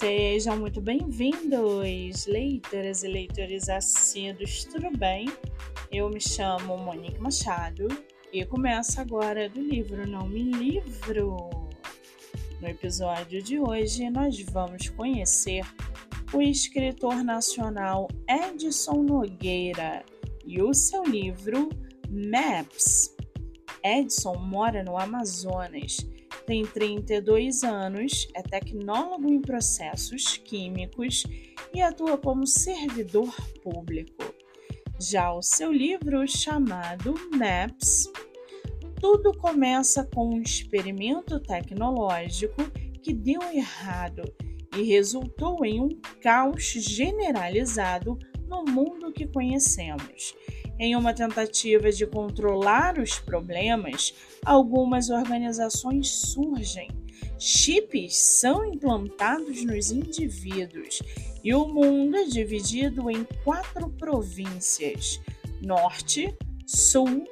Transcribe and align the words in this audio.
Sejam 0.00 0.56
muito 0.56 0.80
bem-vindos, 0.80 2.24
leitoras 2.24 3.02
e 3.02 3.08
leitores 3.08 3.68
assíduos, 3.68 4.64
tudo 4.64 4.96
bem? 4.96 5.28
Eu 5.92 6.08
me 6.08 6.18
chamo 6.18 6.78
Monique 6.78 7.20
Machado 7.20 7.86
e 8.32 8.42
começo 8.46 8.98
agora 8.98 9.46
do 9.50 9.60
livro 9.60 10.08
Não 10.08 10.26
Me 10.26 10.52
Livro. 10.52 11.50
No 12.62 12.66
episódio 12.66 13.42
de 13.42 13.60
hoje, 13.60 14.08
nós 14.08 14.40
vamos 14.44 14.88
conhecer 14.88 15.66
o 16.32 16.40
escritor 16.40 17.22
nacional 17.22 18.08
Edson 18.26 19.02
Nogueira 19.02 20.02
e 20.46 20.62
o 20.62 20.72
seu 20.72 21.04
livro 21.04 21.68
Maps. 22.08 23.14
Edson 23.84 24.36
mora 24.36 24.82
no 24.82 24.96
Amazonas 24.96 25.98
tem 26.50 26.66
32 26.66 27.62
anos, 27.62 28.26
é 28.34 28.42
tecnólogo 28.42 29.32
em 29.32 29.40
processos 29.40 30.36
químicos 30.36 31.22
e 31.72 31.80
atua 31.80 32.18
como 32.18 32.44
servidor 32.44 33.32
público. 33.62 34.34
Já 35.00 35.32
o 35.32 35.42
seu 35.42 35.70
livro, 35.70 36.26
chamado 36.26 37.14
MAPS, 37.36 38.10
tudo 39.00 39.32
começa 39.38 40.02
com 40.12 40.34
um 40.34 40.42
experimento 40.42 41.38
tecnológico 41.38 42.68
que 43.00 43.14
deu 43.14 43.40
errado 43.52 44.22
e 44.76 44.82
resultou 44.82 45.64
em 45.64 45.80
um 45.80 46.00
caos 46.20 46.64
generalizado 46.64 48.18
no 48.48 48.64
mundo 48.64 49.12
que 49.12 49.28
conhecemos. 49.28 50.34
Em 50.82 50.96
uma 50.96 51.12
tentativa 51.12 51.92
de 51.92 52.06
controlar 52.06 52.98
os 52.98 53.18
problemas, 53.18 54.14
algumas 54.42 55.10
organizações 55.10 56.08
surgem. 56.08 56.88
Chips 57.38 58.16
são 58.16 58.64
implantados 58.64 59.62
nos 59.62 59.90
indivíduos 59.90 61.02
e 61.44 61.54
o 61.54 61.68
mundo 61.68 62.16
é 62.16 62.24
dividido 62.24 63.10
em 63.10 63.24
quatro 63.44 63.90
províncias: 63.90 65.20
Norte, 65.60 66.34
Sul, 66.66 67.24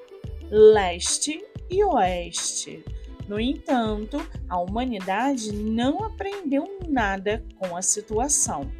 Leste 0.51 1.43
e 1.71 1.83
Oeste. 1.83 2.85
No 3.27 3.41
entanto, 3.41 4.19
a 4.47 4.61
humanidade 4.61 5.53
não 5.55 6.05
aprendeu 6.05 6.81
nada 6.87 7.43
com 7.57 7.75
a 7.75 7.81
situação. 7.81 8.71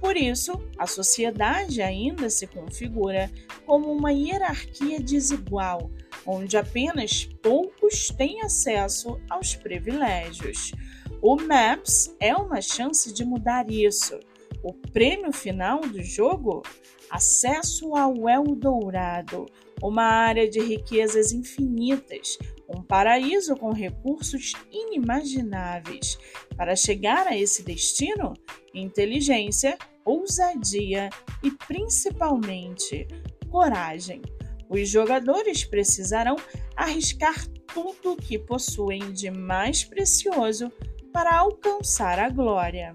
Por 0.00 0.16
isso, 0.16 0.52
a 0.78 0.86
sociedade 0.86 1.82
ainda 1.82 2.30
se 2.30 2.46
configura 2.46 3.30
como 3.66 3.92
uma 3.92 4.12
hierarquia 4.12 5.00
desigual, 5.00 5.90
onde 6.24 6.56
apenas 6.56 7.24
poucos 7.42 8.08
têm 8.08 8.40
acesso 8.42 9.20
aos 9.28 9.54
privilégios. 9.56 10.72
O 11.20 11.36
MAPS 11.36 12.14
é 12.20 12.34
uma 12.34 12.60
chance 12.60 13.12
de 13.12 13.24
mudar 13.24 13.70
isso. 13.70 14.18
O 14.62 14.72
prêmio 14.72 15.32
final 15.32 15.80
do 15.80 16.02
jogo? 16.02 16.62
Acesso 17.10 17.96
ao 17.96 18.28
Eldorado, 18.28 19.46
uma 19.82 20.04
área 20.04 20.48
de 20.48 20.60
riquezas 20.60 21.32
infinitas, 21.32 22.38
um 22.68 22.82
paraíso 22.82 23.56
com 23.56 23.72
recursos 23.72 24.52
inimagináveis. 24.70 26.18
Para 26.56 26.76
chegar 26.76 27.26
a 27.26 27.36
esse 27.36 27.62
destino, 27.62 28.34
inteligência, 28.74 29.78
ousadia 30.04 31.08
e 31.42 31.50
principalmente 31.50 33.06
coragem. 33.50 34.22
Os 34.68 34.88
jogadores 34.88 35.64
precisarão 35.64 36.36
arriscar 36.76 37.46
tudo 37.72 38.12
o 38.12 38.16
que 38.16 38.38
possuem 38.38 39.12
de 39.12 39.30
mais 39.30 39.84
precioso 39.84 40.70
para 41.12 41.38
alcançar 41.38 42.18
a 42.18 42.28
glória. 42.28 42.92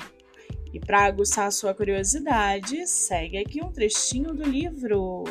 E 0.74 0.80
para 0.80 1.06
aguçar 1.06 1.52
sua 1.52 1.72
curiosidade, 1.72 2.88
segue 2.88 3.38
aqui 3.38 3.64
um 3.64 3.72
trechinho 3.72 4.34
do 4.34 4.42
livro 4.42 5.24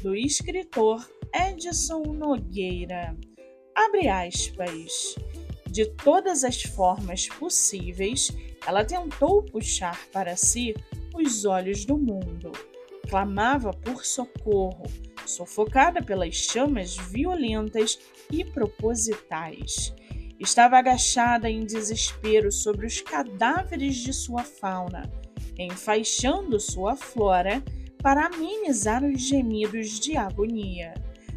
do 0.00 0.16
escritor 0.16 1.06
Edson 1.34 2.04
Nogueira. 2.14 3.14
Abre 3.74 4.08
aspas. 4.08 5.14
De 5.66 5.84
todas 5.84 6.42
as 6.42 6.62
formas 6.62 7.28
possíveis, 7.28 8.30
ela 8.66 8.82
tentou 8.82 9.42
puxar 9.42 9.98
para 10.10 10.34
si 10.36 10.74
os 11.14 11.44
olhos 11.44 11.84
do 11.84 11.98
mundo. 11.98 12.50
Clamava 13.10 13.70
por 13.70 14.06
socorro, 14.06 14.84
sufocada 15.26 16.02
pelas 16.02 16.34
chamas 16.34 16.96
violentas 16.96 17.98
e 18.32 18.42
propositais. 18.42 19.94
Estava 20.38 20.78
agachada 20.78 21.50
em 21.50 21.64
desespero 21.64 22.52
sobre 22.52 22.86
os 22.86 23.00
cadáveres 23.00 23.96
de 23.96 24.12
sua 24.12 24.44
fauna, 24.44 25.10
enfaixando 25.58 26.60
sua 26.60 26.94
flora 26.94 27.62
para 28.00 28.26
amenizar 28.26 29.04
os 29.04 29.20
gemidos 29.20 29.98
de 29.98 30.16
agonia. 30.16 30.94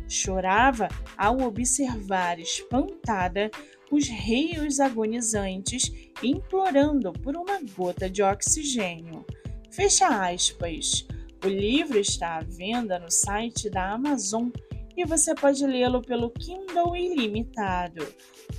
Chorava 0.07 0.87
ao 1.17 1.41
observar 1.41 2.39
espantada 2.39 3.49
os 3.89 4.07
rios 4.07 4.79
agonizantes, 4.79 5.91
implorando 6.21 7.11
por 7.11 7.35
uma 7.35 7.59
gota 7.75 8.09
de 8.09 8.21
oxigênio. 8.21 9.25
Fecha 9.71 10.07
aspas. 10.07 11.07
O 11.43 11.47
livro 11.47 11.97
está 11.97 12.37
à 12.37 12.41
venda 12.41 12.99
no 12.99 13.09
site 13.09 13.67
da 13.67 13.93
Amazon 13.93 14.49
e 14.95 15.05
você 15.05 15.33
pode 15.33 15.65
lê-lo 15.65 16.01
pelo 16.01 16.29
Kindle 16.31 16.95
Ilimitado. 16.95 18.05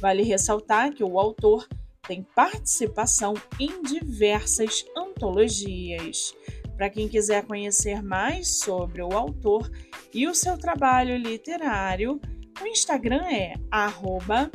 Vale 0.01 0.23
ressaltar 0.23 0.93
que 0.93 1.05
o 1.05 1.19
autor 1.19 1.67
tem 2.07 2.23
participação 2.35 3.35
em 3.61 3.83
diversas 3.83 4.85
antologias. 4.97 6.35
Para 6.77 6.91
quem 6.91 7.09
quiser 7.09 7.45
conhecer 7.45 8.03
mais 8.03 8.59
sobre 8.59 9.03
o 9.03 9.13
autor 9.13 9.71
e 10.13 10.27
o 10.27 10.35
seu 10.35 10.59
trabalho 10.59 11.17
literário, 11.17 12.21
o 12.61 12.67
Instagram 12.67 13.25
é 13.31 13.55
arroba 13.71 14.51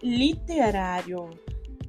Literário. 0.00 1.30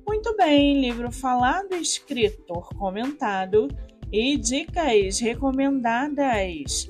Muito 0.07 0.35
bem, 0.35 0.81
livro 0.81 1.11
falado, 1.11 1.75
escritor 1.75 2.67
comentado 2.69 3.67
e 4.11 4.35
dicas 4.37 5.19
recomendadas. 5.19 6.89